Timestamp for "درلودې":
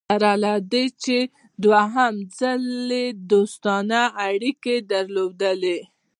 4.91-5.77